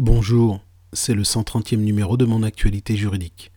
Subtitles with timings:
[0.00, 0.58] Bonjour,
[0.92, 3.52] c'est le 130e numéro de mon actualité juridique.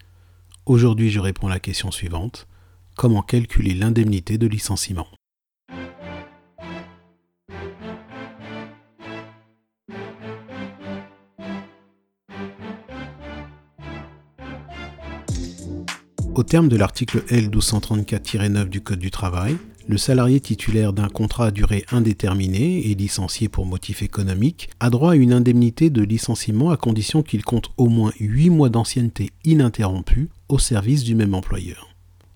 [0.68, 2.48] Aujourd'hui, je réponds à la question suivante.
[2.96, 5.08] Comment calculer l'indemnité de licenciement?
[16.36, 19.58] Au terme de l'article L1234-9 du Code du travail,
[19.88, 25.14] le salarié titulaire d'un contrat à durée indéterminée et licencié pour motif économique a droit
[25.14, 30.30] à une indemnité de licenciement à condition qu'il compte au moins 8 mois d'ancienneté ininterrompue
[30.50, 31.88] au service du même employeur.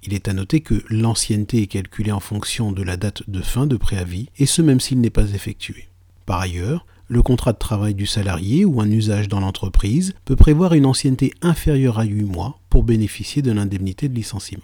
[0.04, 3.68] Il est à noter que l'ancienneté est calculée en fonction de la date de fin
[3.68, 5.90] de préavis, et ce même s'il n'est pas effectué.
[6.26, 10.74] Par ailleurs, le contrat de travail du salarié ou un usage dans l'entreprise peut prévoir
[10.74, 14.64] une ancienneté inférieure à 8 mois pour bénéficier de l'indemnité de licenciement.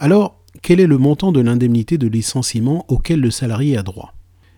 [0.00, 4.14] Alors, quel est le montant de l'indemnité de licenciement auquel le salarié a droit?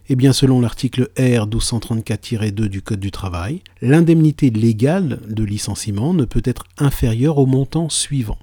[0.09, 6.24] Eh bien, selon l'article R 1234-2 du Code du travail, l'indemnité légale de licenciement ne
[6.24, 8.39] peut être inférieure au montant suivant.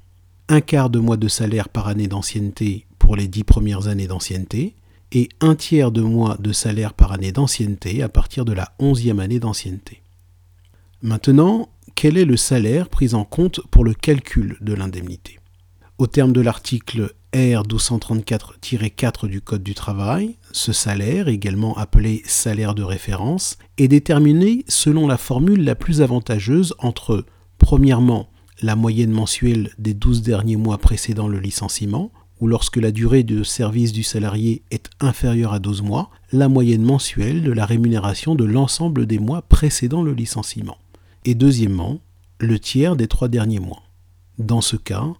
[0.49, 4.75] Un quart de mois de salaire par année d'ancienneté pour les dix premières années d'ancienneté
[5.13, 9.19] et un tiers de mois de salaire par année d'ancienneté à partir de la onzième
[9.19, 10.01] année d'ancienneté.
[11.01, 15.39] Maintenant, quel est le salaire pris en compte pour le calcul de l'indemnité?
[15.97, 22.75] Au terme de l'article R 1234-4 du Code du travail, ce salaire, également appelé salaire
[22.75, 27.25] de référence, est déterminé selon la formule la plus avantageuse entre,
[27.57, 28.29] premièrement,
[28.61, 33.41] la moyenne mensuelle des 12 derniers mois précédant le licenciement, ou lorsque la durée de
[33.41, 38.45] service du salarié est inférieure à 12 mois, la moyenne mensuelle de la rémunération de
[38.45, 40.77] l'ensemble des mois précédant le licenciement.
[41.25, 41.99] Et deuxièmement,
[42.39, 43.81] le tiers des trois derniers mois.
[44.37, 45.13] Dans ce cas,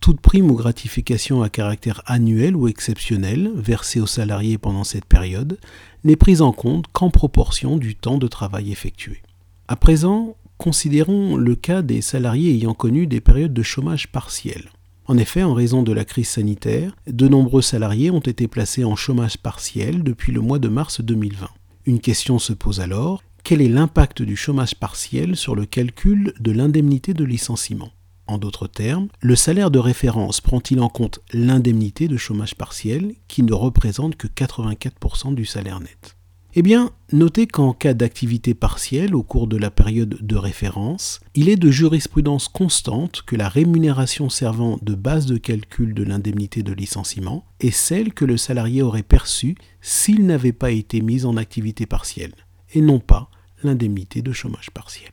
[0.00, 5.58] toute prime ou gratification à caractère annuel ou exceptionnel versée aux salariés pendant cette période
[6.04, 9.22] n'est prise en compte qu'en proportion du temps de travail effectué.
[9.68, 14.70] À présent, considérons le cas des salariés ayant connu des périodes de chômage partiel.
[15.06, 18.96] En effet, en raison de la crise sanitaire, de nombreux salariés ont été placés en
[18.96, 21.48] chômage partiel depuis le mois de mars 2020.
[21.86, 26.52] Une question se pose alors, quel est l'impact du chômage partiel sur le calcul de
[26.52, 27.90] l'indemnité de licenciement?
[28.30, 33.42] En d'autres termes, le salaire de référence prend-il en compte l'indemnité de chômage partiel qui
[33.42, 36.16] ne représente que 84% du salaire net?
[36.54, 41.48] Eh bien, notez qu'en cas d'activité partielle au cours de la période de référence, il
[41.48, 46.72] est de jurisprudence constante que la rémunération servant de base de calcul de l'indemnité de
[46.72, 51.86] licenciement est celle que le salarié aurait perçue s'il n'avait pas été mis en activité
[51.86, 52.34] partielle,
[52.74, 53.30] et non pas
[53.62, 55.10] l'indemnité de chômage partiel.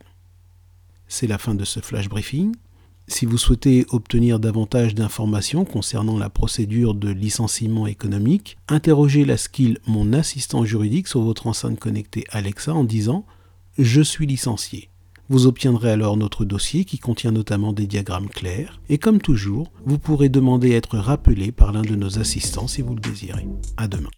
[1.06, 2.52] C'est la fin de ce flash briefing.
[3.08, 9.78] Si vous souhaitez obtenir davantage d'informations concernant la procédure de licenciement économique, interrogez la skill
[9.86, 13.24] Mon assistant juridique sur votre enceinte connectée Alexa en disant
[13.78, 14.90] Je suis licencié.
[15.30, 19.98] Vous obtiendrez alors notre dossier qui contient notamment des diagrammes clairs et comme toujours, vous
[19.98, 23.46] pourrez demander à être rappelé par l'un de nos assistants si vous le désirez.
[23.78, 24.10] À demain.